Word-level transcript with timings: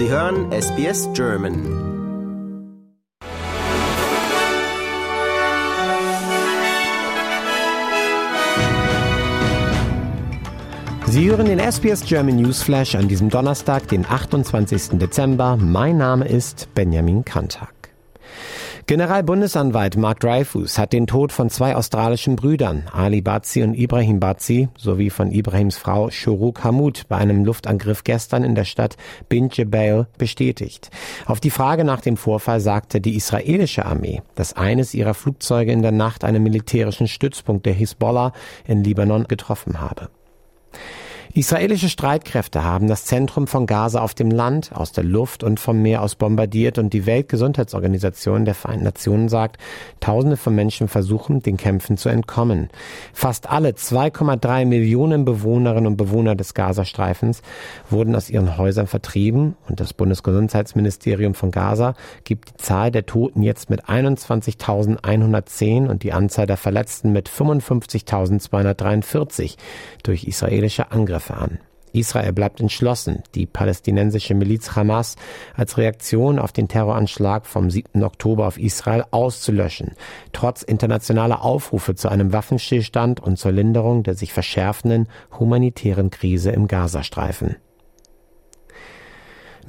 Sie 0.00 0.08
hören 0.08 0.50
SBS 0.50 1.10
German. 1.12 1.54
Sie 11.06 11.30
hören 11.30 11.44
den 11.44 11.58
SBS 11.58 12.02
German 12.06 12.36
Newsflash 12.36 12.94
an 12.94 13.08
diesem 13.08 13.28
Donnerstag, 13.28 13.88
den 13.88 14.06
28. 14.06 14.98
Dezember. 14.98 15.58
Mein 15.58 15.98
Name 15.98 16.26
ist 16.26 16.72
Benjamin 16.74 17.22
Kantak. 17.22 17.79
Generalbundesanwalt 18.86 19.96
Mark 19.96 20.20
Dreyfus 20.20 20.78
hat 20.78 20.92
den 20.92 21.06
Tod 21.06 21.32
von 21.32 21.50
zwei 21.50 21.76
australischen 21.76 22.36
Brüdern, 22.36 22.84
Ali 22.92 23.20
Bazi 23.20 23.62
und 23.62 23.74
Ibrahim 23.74 24.20
Bazi, 24.20 24.68
sowie 24.76 25.10
von 25.10 25.30
Ibrahims 25.30 25.76
Frau 25.76 26.10
Shuruk 26.10 26.64
Hamud 26.64 27.04
bei 27.08 27.16
einem 27.16 27.44
Luftangriff 27.44 28.04
gestern 28.04 28.42
in 28.42 28.54
der 28.54 28.64
Stadt 28.64 28.96
Bin 29.28 29.48
Jebel 29.50 30.08
bestätigt. 30.18 30.90
Auf 31.26 31.40
die 31.40 31.50
Frage 31.50 31.84
nach 31.84 32.00
dem 32.00 32.16
Vorfall 32.16 32.60
sagte 32.60 33.00
die 33.00 33.16
israelische 33.16 33.86
Armee, 33.86 34.22
dass 34.34 34.54
eines 34.54 34.94
ihrer 34.94 35.14
Flugzeuge 35.14 35.72
in 35.72 35.82
der 35.82 35.92
Nacht 35.92 36.24
einen 36.24 36.42
militärischen 36.42 37.06
Stützpunkt 37.06 37.66
der 37.66 37.74
Hisbollah 37.74 38.32
in 38.66 38.82
Libanon 38.82 39.24
getroffen 39.24 39.80
habe. 39.80 40.08
Israelische 41.32 41.88
Streitkräfte 41.88 42.64
haben 42.64 42.88
das 42.88 43.04
Zentrum 43.04 43.46
von 43.46 43.66
Gaza 43.66 44.00
auf 44.00 44.14
dem 44.14 44.32
Land, 44.32 44.72
aus 44.74 44.90
der 44.90 45.04
Luft 45.04 45.44
und 45.44 45.60
vom 45.60 45.80
Meer 45.80 46.02
aus 46.02 46.16
bombardiert. 46.16 46.76
Und 46.76 46.92
die 46.92 47.06
Weltgesundheitsorganisation 47.06 48.44
der 48.44 48.56
Vereinten 48.56 48.82
Nationen 48.82 49.28
sagt, 49.28 49.58
Tausende 50.00 50.36
von 50.36 50.56
Menschen 50.56 50.88
versuchen, 50.88 51.40
den 51.40 51.56
Kämpfen 51.56 51.96
zu 51.96 52.08
entkommen. 52.08 52.68
Fast 53.12 53.48
alle 53.48 53.70
2,3 53.70 54.64
Millionen 54.64 55.24
Bewohnerinnen 55.24 55.86
und 55.86 55.96
Bewohner 55.96 56.34
des 56.34 56.52
Gazastreifens 56.52 57.42
wurden 57.90 58.16
aus 58.16 58.28
ihren 58.28 58.58
Häusern 58.58 58.88
vertrieben. 58.88 59.54
Und 59.68 59.78
das 59.78 59.94
Bundesgesundheitsministerium 59.94 61.34
von 61.34 61.52
Gaza 61.52 61.94
gibt 62.24 62.48
die 62.48 62.56
Zahl 62.56 62.90
der 62.90 63.06
Toten 63.06 63.44
jetzt 63.44 63.70
mit 63.70 63.84
21.110 63.84 65.86
und 65.86 66.02
die 66.02 66.12
Anzahl 66.12 66.46
der 66.46 66.56
Verletzten 66.56 67.12
mit 67.12 67.28
55.243 67.28 69.54
durch 70.02 70.24
israelische 70.24 70.90
Angriffe 70.90 71.19
An. 71.28 71.58
Israel 71.92 72.32
bleibt 72.32 72.60
entschlossen, 72.60 73.22
die 73.34 73.46
palästinensische 73.46 74.34
Miliz 74.34 74.76
Hamas 74.76 75.16
als 75.56 75.76
Reaktion 75.76 76.38
auf 76.38 76.52
den 76.52 76.68
Terroranschlag 76.68 77.46
vom 77.46 77.70
7. 77.70 78.02
Oktober 78.04 78.46
auf 78.46 78.58
Israel 78.58 79.04
auszulöschen, 79.10 79.92
trotz 80.32 80.62
internationaler 80.62 81.42
Aufrufe 81.42 81.94
zu 81.94 82.08
einem 82.08 82.32
Waffenstillstand 82.32 83.20
und 83.20 83.38
zur 83.38 83.52
Linderung 83.52 84.02
der 84.02 84.14
sich 84.14 84.32
verschärfenden 84.32 85.08
humanitären 85.38 86.10
Krise 86.10 86.50
im 86.50 86.68
Gazastreifen. 86.68 87.56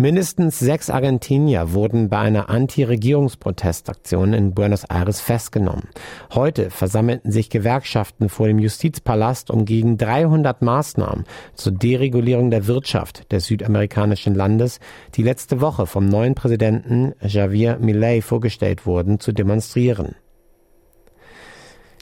Mindestens 0.00 0.58
sechs 0.58 0.88
Argentinier 0.88 1.74
wurden 1.74 2.08
bei 2.08 2.16
einer 2.16 2.48
Anti-Regierungsprotestaktion 2.48 4.32
in 4.32 4.54
Buenos 4.54 4.84
Aires 4.84 5.20
festgenommen. 5.20 5.90
Heute 6.32 6.70
versammelten 6.70 7.30
sich 7.30 7.50
Gewerkschaften 7.50 8.30
vor 8.30 8.46
dem 8.46 8.58
Justizpalast, 8.58 9.50
um 9.50 9.66
gegen 9.66 9.98
300 9.98 10.62
Maßnahmen 10.62 11.26
zur 11.54 11.72
Deregulierung 11.72 12.50
der 12.50 12.66
Wirtschaft 12.66 13.30
des 13.30 13.44
südamerikanischen 13.44 14.34
Landes, 14.34 14.80
die 15.16 15.22
letzte 15.22 15.60
Woche 15.60 15.84
vom 15.84 16.08
neuen 16.08 16.34
Präsidenten 16.34 17.12
Javier 17.20 17.76
Milei 17.78 18.22
vorgestellt 18.22 18.86
wurden, 18.86 19.20
zu 19.20 19.32
demonstrieren. 19.32 20.14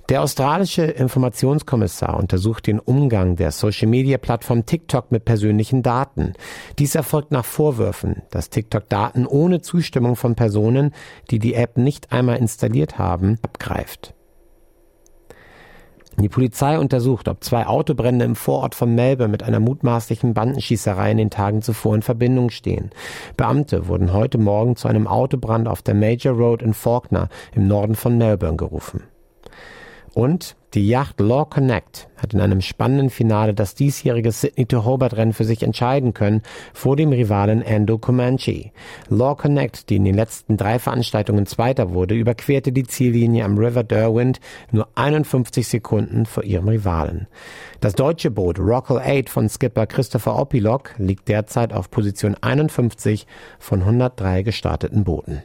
Der 0.09 0.23
australische 0.23 0.85
Informationskommissar 0.85 2.17
untersucht 2.17 2.67
den 2.67 2.79
Umgang 2.79 3.37
der 3.37 3.53
Social-Media-Plattform 3.53 4.65
TikTok 4.65 5.13
mit 5.13 5.27
persönlichen 5.27 5.83
Daten. 5.83 6.33
Dies 6.79 6.95
erfolgt 6.95 7.31
nach 7.31 7.45
Vorwürfen, 7.45 8.23
dass 8.31 8.49
TikTok 8.49 8.89
Daten 8.89 9.27
ohne 9.27 9.61
Zustimmung 9.61 10.17
von 10.17 10.35
Personen, 10.35 10.95
die 11.31 11.39
die 11.39 11.53
App 11.53 11.77
nicht 11.77 12.11
einmal 12.11 12.39
installiert 12.39 12.99
haben, 12.99 13.39
abgreift. 13.43 14.15
Die 16.17 16.31
Polizei 16.31 16.79
untersucht, 16.79 17.29
ob 17.29 17.45
zwei 17.45 17.67
Autobrände 17.67 18.25
im 18.25 18.35
Vorort 18.35 18.75
von 18.75 18.95
Melbourne 18.95 19.31
mit 19.31 19.43
einer 19.43 19.61
mutmaßlichen 19.61 20.33
Bandenschießerei 20.33 21.11
in 21.11 21.19
den 21.19 21.31
Tagen 21.31 21.61
zuvor 21.61 21.95
in 21.95 22.03
Verbindung 22.03 22.49
stehen. 22.49 22.91
Beamte 23.37 23.89
wurden 23.89 24.15
heute 24.15 24.39
Morgen 24.39 24.75
zu 24.75 24.89
einem 24.89 25.07
Autobrand 25.07 25.69
auf 25.69 25.83
der 25.83 25.95
Major 25.95 26.35
Road 26.35 26.63
in 26.63 26.73
Faulkner 26.73 27.29
im 27.55 27.69
Norden 27.69 27.95
von 27.95 28.17
Melbourne 28.17 28.57
gerufen. 28.57 29.03
Und 30.19 30.57
die 30.75 30.89
Yacht 30.89 31.21
Law 31.21 31.45
Connect 31.45 32.09
hat 32.17 32.35
in 32.35 32.41
einem 32.41 32.61
spannenden 32.61 33.09
Finale 33.09 33.55
das 33.55 33.77
diesjährige 33.77 34.33
Sydney 34.33 34.67
to 34.67 34.85
Hobart 34.85 35.17
Rennen 35.17 35.33
für 35.33 35.45
sich 35.45 35.63
entscheiden 35.63 36.13
können 36.13 36.43
vor 36.75 36.97
dem 36.97 37.11
Rivalen 37.11 37.63
Endo 37.63 37.99
Comanche. 37.99 38.73
Law 39.09 39.37
Connect, 39.37 39.89
die 39.89 39.95
in 39.95 40.05
den 40.05 40.17
letzten 40.17 40.57
drei 40.57 40.81
Veranstaltungen 40.81 41.47
Zweiter 41.47 41.95
wurde, 41.95 42.17
überquerte 42.17 42.73
die 42.73 42.83
Ziellinie 42.83 43.45
am 43.45 43.59
River 43.59 43.85
Derwent 43.85 44.41
nur 44.73 44.89
51 44.97 45.69
Sekunden 45.69 46.27
vor 46.27 46.43
ihrem 46.43 46.67
Rivalen. 46.67 47.29
Das 47.79 47.95
deutsche 47.95 48.33
Boot 48.33 48.59
Rockall 48.59 48.99
8 48.99 49.31
von 49.31 49.49
Skipper 49.49 49.87
Christopher 49.87 50.37
Opilok 50.37 50.97
liegt 50.99 51.29
derzeit 51.29 51.73
auf 51.73 51.93
Position 51.93 52.35
51 52.41 53.29
von 53.61 53.83
103 53.83 54.43
gestarteten 54.43 55.05
Booten. 55.05 55.45